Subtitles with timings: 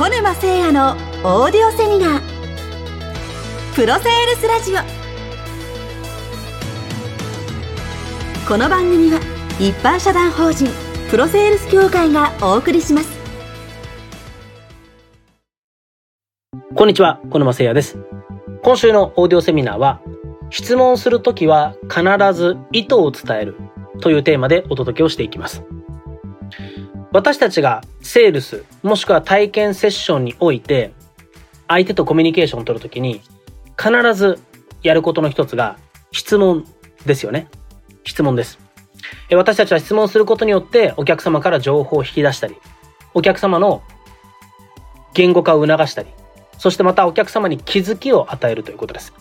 [0.00, 0.92] 小沼誠也の
[1.24, 2.22] オーディオセミナー
[3.74, 4.76] プロセールスラジオ
[8.48, 9.20] この番組は
[9.58, 10.70] 一般社団法人
[11.10, 13.10] プロセールス協会がお送りします
[16.74, 17.98] こんにちは、小沼誠也です。
[18.62, 20.00] 今週のオーディオセミナーは、
[20.48, 22.00] 質問するときは必
[22.32, 23.54] ず意図を伝える
[24.00, 25.62] というテーマでお届けをしていきます。
[27.12, 30.92] 私たちがセールス、もしくは体験セッションにおいて、
[31.66, 33.20] 相手とコミュニケーションを取るときに、
[33.76, 34.38] 必ず
[34.82, 35.78] やることの一つが
[36.12, 36.64] 質問
[37.06, 37.48] ですよね。
[38.04, 38.58] 質問です。
[39.32, 42.56] 私たちは質問することによってお客様から情報を引き出したり、
[43.14, 43.82] お客様の
[45.14, 46.08] 言語化を促したり、
[46.58, 49.12] そしてまたお客様に気づきを与えるということです。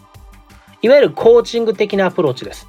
[0.82, 2.68] いわゆるコーチング的なアプローチです。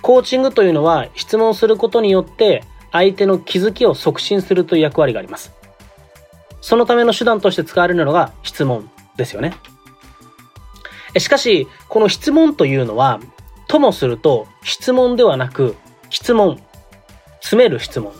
[0.00, 5.52] コーチングというのは質問することによって相手の気づきを促進するという役割があります。
[6.60, 9.54] そのための手段として使われるのが質問ですよね。
[11.18, 13.20] しかし、この質問というのは、
[13.66, 15.76] ともすると質問ではなく、
[16.10, 16.60] 質問。
[17.40, 18.12] 詰める質問。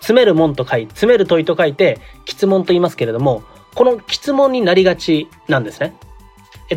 [0.00, 3.42] 詰めるもんと書いて、詰める問いと書いて、質問と言いますけれども、
[3.74, 5.94] この質問になりがちなんですね。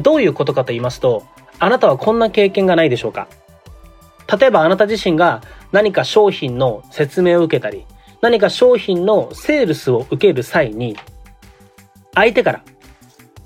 [0.01, 1.23] どういうことかと言いますと、
[1.59, 3.27] あなたはこんな経験がないでしょうか
[4.37, 5.41] 例えばあなた自身が
[5.71, 7.85] 何か商品の説明を受けたり、
[8.21, 10.97] 何か商品のセールスを受ける際に、
[12.13, 12.63] 相手から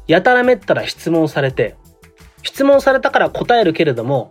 [0.07, 1.75] やたらめったら質問されて、
[2.41, 4.29] 質問されたから答えるけれども、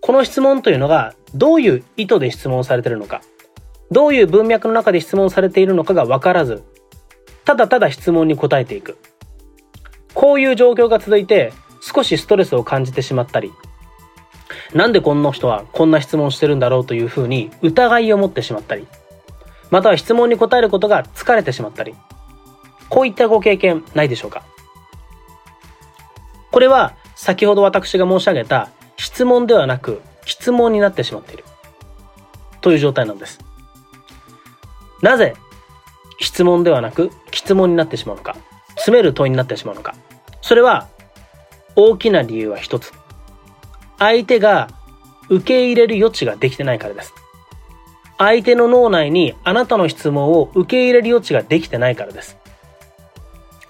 [0.00, 3.22] この質問というのがどういう意図で質問されているのか、
[3.92, 6.64] どういう文脈の中で質問されているのかがわからず、
[7.44, 8.98] ただただ質問に答えていく。
[10.14, 13.52] こういう状況が続いて少しストレスを感じてしまったり、
[14.74, 18.86] なんでこんな人はこんな質問してるんだろうというふうに疑いを持ってしまったり、
[19.70, 21.94] または質問に答えることが疲れてしまったり、
[22.88, 24.44] こういったご経験ないでしょうか？
[26.50, 31.44] これは先ほど私が申し上げた質問ではなく質問になってしまっている
[32.60, 33.40] という状態なんです。
[35.02, 35.34] なぜ
[36.20, 38.36] 質問ではなく質問になってしまうのか、
[38.76, 39.94] 詰める問いになってしまうのか？
[40.40, 40.88] それは
[41.76, 42.92] 大きな理由は一つ。
[44.02, 44.68] 相手が
[45.28, 47.14] 受け入れる余地ができてないからです。
[48.18, 52.36] 相手の脳内にあなたの質問を受け入れる余地ができてないからです。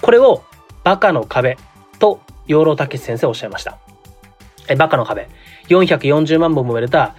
[0.00, 0.42] これを
[0.84, 1.58] バカの壁
[1.98, 3.78] と養老孟先生おっしゃいました。
[4.68, 5.28] え、バカの壁。
[5.68, 7.14] 440万本も売れた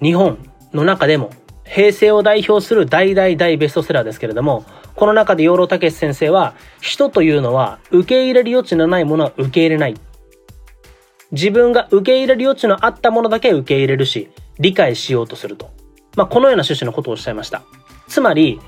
[0.00, 0.38] 日本
[0.72, 1.32] の中でも
[1.64, 4.64] 平成を代表する大大大ベストセラーですけれども、
[4.94, 9.96] この中で養老孟先生は、人というのは受け入れる余地のないものは受け入れない。
[11.34, 15.70] 自分が受け入れる余地のあったものだけ受け入れるし、理解しようとすると。
[16.16, 17.62] まあ、このような趣旨のことをおっしゃいました。
[18.06, 18.60] つまり、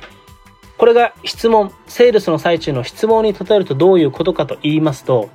[0.77, 5.31] これが質問、セールスの最中の質問に例えるとどういうことかと言いますと、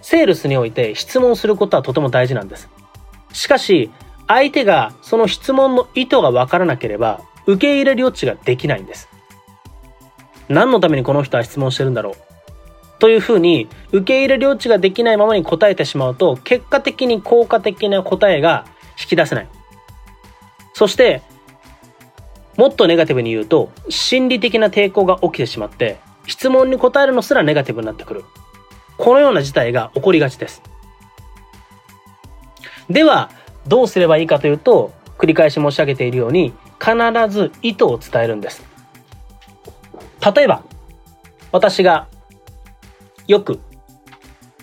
[0.00, 2.70] セールスにおいて質問することはとても大事なんです。
[3.32, 3.90] しかし、
[4.28, 9.08] 相手がその質問の意図がわからなければ、受け入れる余地ができないんです。
[10.48, 12.14] 何のためにこの人は質問してるんだろう？
[12.98, 18.64] というふうに、受け入れる余地ができないままに答えてしまうと、結果的に効果的な答えが
[18.98, 19.48] 引き出せない。
[20.72, 21.22] そして、
[22.56, 28.24] もっとネガティブに言うと、心理的な抵抗が起きてしまって、質問に答えるのすらネガティブになってくる。
[28.96, 30.62] このような事態が起こりがちです。
[32.88, 33.30] では、
[33.66, 36.94] どうすればいいかというと、繰り返し申し上げているように、必
[37.28, 38.64] ず意図を伝えるんです。
[40.34, 40.62] 例えば、
[41.52, 42.08] 私が
[43.26, 43.60] よく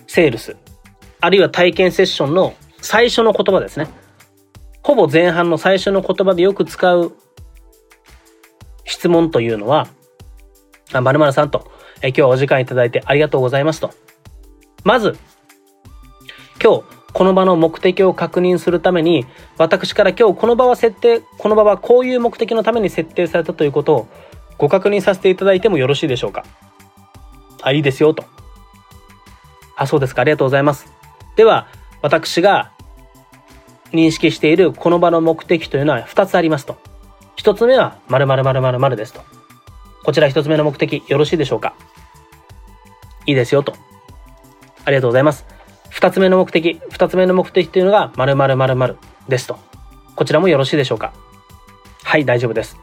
[0.07, 0.55] セールス、
[1.21, 3.87] あるいは体験セッションの最初の言葉ですね。
[4.83, 7.15] ほぼ前半の最初の言葉でよく使う
[8.85, 9.87] 質問というのは、
[10.91, 13.91] あ、まるさんと、え今日はお時間いただいてありがとうございますと。
[14.83, 15.17] まず、
[16.61, 19.25] 今日、この場の目的を確認するために、
[19.57, 24.07] 私から今日この場は設定、この場はこういう目的のために設定されたということを
[24.57, 26.45] ご確認させていただいてもよろしいでしょうか
[27.61, 28.32] あ、いいですよと。
[29.83, 30.21] あ、そうですか。
[30.21, 30.91] ありがとうございます。
[31.35, 31.67] では、
[32.01, 32.71] 私が
[33.91, 36.77] 認識しているこの場の目的というのは2つありますと。
[37.37, 39.21] 1つ目は〇〇〇〇〇ですと。
[40.03, 41.75] こちら1つ目の目的よろしいでしょうか？
[43.25, 43.73] いいですよと。
[44.83, 45.45] ありがとうございます。
[45.91, 48.97] 2つ目の目的、2つ目の目的というのが〇〇〇〇
[49.29, 49.57] ですと。
[50.15, 51.13] こちらもよろしいでしょうか？
[52.03, 52.77] はい、大丈夫です。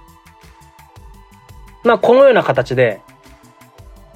[1.85, 3.00] まあ、このような形で、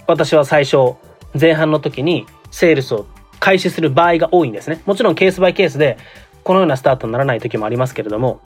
[0.06, 0.94] 私は最初、
[1.38, 3.06] 前半の時にセールスを
[3.40, 4.80] 開始する場合が多いんですね。
[4.86, 5.98] もちろんケースバイケースで、
[6.44, 8.40] このようなスタートにならない時もありますけれども、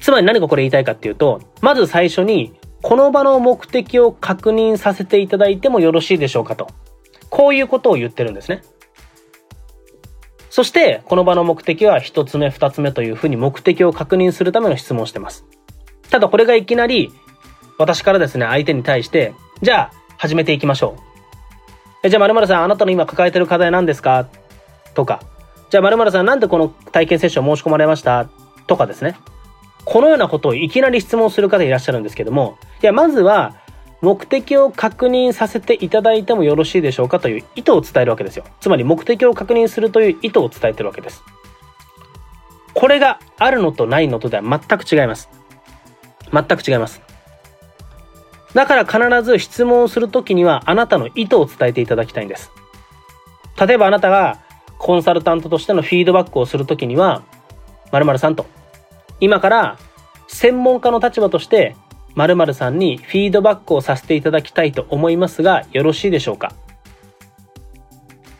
[0.00, 6.66] つまり何がこれ言いたいかっていうと、まず最初にこの場の目的を確認させていただいてもよろしいでしょうかと。
[7.30, 8.62] こういうことを言ってるんですね。
[10.50, 15.44] そして、この場の目的は一つ目、二つ目というふうに目的を確認するための質問をしてます。
[16.10, 17.12] ただこれがいきなり、
[17.78, 21.05] 私からですね、相手に対して、じゃあ、始めていきましょう。
[22.06, 24.28] えじゃあ、〇〇さん、あなたの今抱えてる課題何ですか？
[24.94, 25.20] とか、
[25.70, 28.28] じゃあ、〇〇さん、なんでこの体験セッション申し込まれました？
[28.68, 29.16] とかですね。
[29.84, 33.56] このようなことをいきなり質問する方いらっしゃるんですけども、いや、まずは、
[34.02, 37.18] 目的を確認させていただいてもよろしいでしょうか？
[37.18, 38.44] という意図を伝えるわけですよ。
[38.60, 41.24] つまり目的を確認するという意図を伝えてるわけです。
[42.74, 45.28] これがあるのとないのとでは全く違います。
[46.32, 47.00] 全く違います。
[48.56, 52.50] だから必ず質問をするときにはあなたの意図を伝えていただきたいんです。
[53.60, 54.40] 例えばあなたが
[54.78, 57.22] コンサルタントとしてのフィードバックをするときには、
[57.92, 58.46] 〇〇さんと、
[59.20, 59.78] 今から
[60.26, 61.76] 専門家の立場として
[62.14, 66.54] 〇〇さんにフィードバックをさせていただきたいと思いますが、よろしいでしょうか？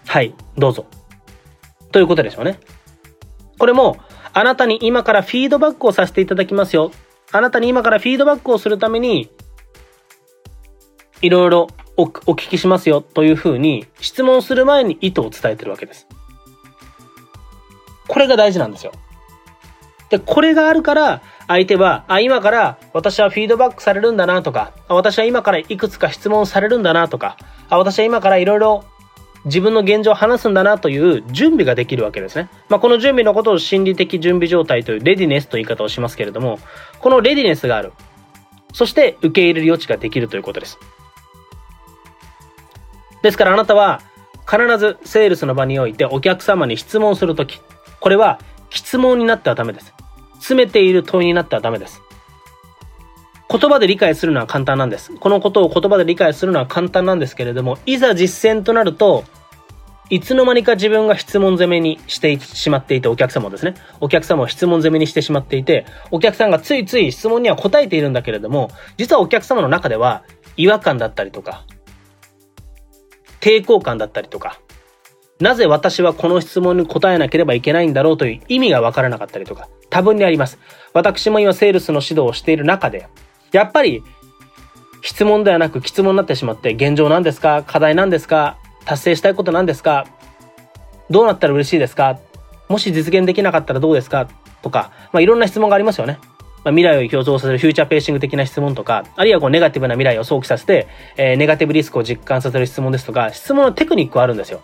[0.07, 0.87] はい、どうぞ。
[1.93, 2.59] ということでしょうね。
[3.59, 3.99] これも、
[4.33, 6.91] あなたに今からフィードバックをさせていただきますよ。
[7.33, 9.31] あなたに今からフィードバックをするために、
[11.23, 16.07] いろいろお聞きしますよというふうに質問する前に意図を伝えてるわけです。
[18.09, 18.93] これが大事なんですよ。
[20.11, 27.37] で、これがあるから、相手は、あ、今から私はフィードバックされるんだなとか、私は今からいくつか質問されるんだなとか、
[27.69, 28.85] あ私は今からいろいろ
[29.45, 32.49] 自分の現状を話すんだなという準備ができるわけですね。
[32.69, 36.59] まあ、この準備のことを心理的準備状態というレディネスという言い方をしますけれども、
[37.01, 37.93] このレディネスがある。
[38.73, 40.79] そして受け入れる余地ができるということです。
[43.23, 44.03] ですからあなたは
[44.49, 47.61] 必ずセールスの場においてお客様に質問するとき、
[48.01, 48.39] これは
[48.71, 49.95] 質問になってはダメです。
[50.35, 52.01] 詰めている問いになってはダメです。
[53.49, 55.15] 言葉で理解するのは簡単なんです。
[55.15, 59.25] このことを言葉で理解するのは簡単なんですけれども、いざ実践となると、
[60.09, 63.75] いつの間にか自分が質問攻めにしてしまっていて、お客様をですね。
[64.01, 70.23] お客様を質問攻めにしてしまっていて、お客さんがついつい質問には答えているんだけれども、実はお客様の中では
[70.57, 71.65] 違和感だったりとか、
[73.41, 74.61] 抵抗感だったりとか、
[75.41, 80.59] なぜ私はこの質問に答えなければいけないんだろうという意味がわからなかったりとか、多分にあります。
[80.95, 83.09] 私も今セールスの指導をしている中で、
[83.53, 84.03] やっぱり
[85.03, 87.63] 質問ではなく質問になってしまって、現状何ですか？
[87.65, 88.57] 課題何ですか？
[88.87, 90.07] 達成したいこと何ですか？
[91.11, 92.19] どうなったら嬉しいですか？
[92.69, 94.29] もし実現できなかったらどうですか？
[94.63, 96.19] とか、まあ、いろんな質問がありますよね。
[96.67, 104.63] まあ、未来を表像させるフューチャーペーシング的な質問とか、あるいはこうネガティブな未来を想起させて、えー、ネガティブリスクを実感させる質問ですとか、質問のテクニックはあるんですよ。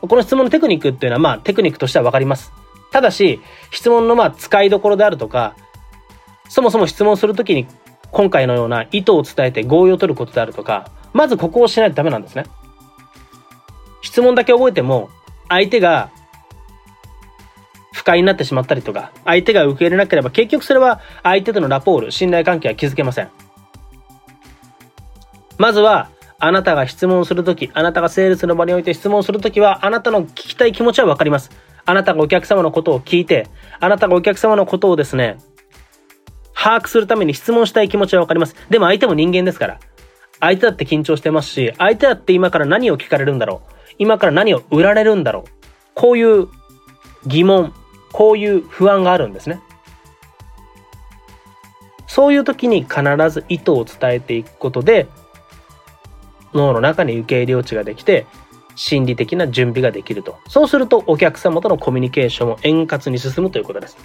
[0.00, 2.52] この質問のテクニックっていうのは、まあ、テクニックとしてはわかります。
[2.90, 3.38] ただし、
[3.70, 5.56] 質問のまあ、使いどころであるとか、
[6.48, 7.66] そもそも質問するときに、
[8.12, 12.44] 今回のような意図を伝えて合意を取ることであるとか、まずここをしないとダメなんですね。
[14.00, 15.10] 質問だけ覚えても、
[15.50, 16.10] 相手が
[18.06, 23.30] 快になってしまったりとか、相手が受け入れなければ、結局それは相手とのラポール、信頼関係は築けません。
[25.58, 26.08] まずは、
[26.38, 31.50] あなたが質問するとき、あなたがセールスの場において質問するときは、あなたの聞きたい気持ちはわかります。
[31.84, 33.48] あなたがお客様のことを聞いて、
[33.80, 35.38] あなたがお客様のことをですね、
[36.54, 38.54] 把握するために質問したい気持ちはわかります。
[38.70, 39.80] でも相手も人間ですから。
[40.38, 43.72] 相手だって緊張してますし、相手だって今から何を聞かれるんだろう。
[43.98, 45.50] 今から何を売られるんだろう。
[45.94, 46.48] こういう
[47.26, 47.72] 疑問、
[48.12, 49.60] こういう不安があるんですね。
[52.06, 55.06] そういう時に必ず意図を伝えていくことで、
[56.54, 58.26] 脳の中に受け入れ余地ができて、
[58.74, 60.38] 心理的な準備ができると。
[60.48, 63.96] そうするとお客様とのコミュニケーションも円滑に進むということです。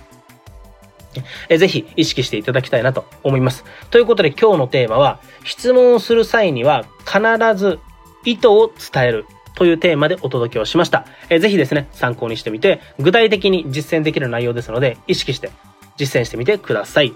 [1.49, 3.65] えぜひ意識していただきたいなと思います。
[3.91, 7.19] ということで今日のテーマは、質問をする際には必
[7.55, 7.79] ず
[8.25, 11.05] 意図を伝えるというテーマでお届けをしました。
[11.29, 15.51] えぜひですね、参考にしてみて、具体的に実践できる内容ですので、意識して
[15.97, 17.13] 実践してみてください。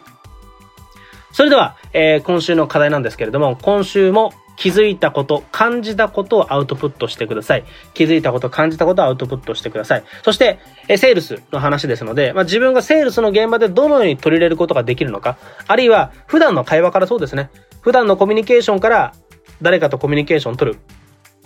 [1.31, 7.65] それでは、えー、今週の課題なんですけれども、今週も気づいたこと、感じたことをアウトプットしてください。
[7.93, 10.03] 気づいたこと、感じたことをアウトプットしてください。
[10.23, 15.37] そして、えセールスの話ですので、まあ、自分がセールスの現場でどのように取り入れることができるのか、
[15.67, 17.49] あるいは普段の会話からそうですね。
[17.81, 19.13] 普段のコミュニケーションから
[19.61, 20.79] 誰かとコミュニケーションを取る。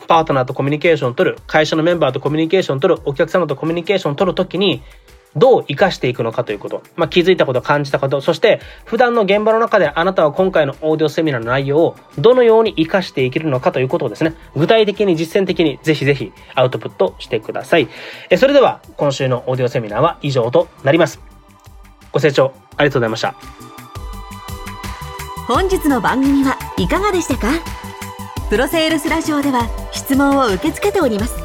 [0.09, 1.37] パートナーとコミュニケーションを取る。
[1.45, 3.01] 会社のメンバーとコミュニケーションを取る。
[3.05, 4.81] お客様とコミュニケーションを取るときに、
[5.35, 6.81] どう活かしていくのかということ。
[6.95, 17.87] まあ、気づいたこと、感じたこと、そして普段の現場の中であなたは今回のオーディオセミナーの内容をどのように活かしていけるのかということをですね、具体的に実践的にぜひぜひアウトプットしてください。
[18.31, 21.21] えそれでは今週のオーディオセミナーは以上となります。
[22.11, 23.35] ご清聴ありがとうございました。
[25.47, 27.49] 本日の番組はいかがでしたか？
[28.49, 31.35] プロセールスラジオでは質問を受け付けております。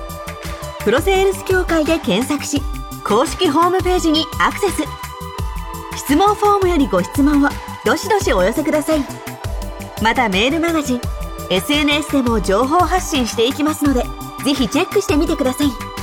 [0.84, 2.62] プロセールス協会で検索し
[3.04, 4.82] 公式ホームページにアクセス。
[5.96, 7.48] 質問フォームよりご質問を
[7.84, 9.00] どしどしお寄せください。
[10.02, 11.00] またメールマガジン
[11.50, 14.02] SNS でも情報発信していきますので
[14.44, 15.93] ぜひチェックしてみてください。